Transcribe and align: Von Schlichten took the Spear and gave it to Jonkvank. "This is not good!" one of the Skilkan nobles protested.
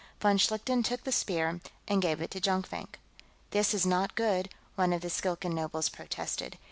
Von 0.19 0.35
Schlichten 0.39 0.81
took 0.81 1.03
the 1.03 1.11
Spear 1.11 1.59
and 1.87 2.01
gave 2.01 2.21
it 2.21 2.31
to 2.31 2.41
Jonkvank. 2.41 2.95
"This 3.51 3.71
is 3.71 3.85
not 3.85 4.15
good!" 4.15 4.49
one 4.73 4.93
of 4.93 5.01
the 5.01 5.11
Skilkan 5.11 5.53
nobles 5.53 5.89
protested. 5.89 6.57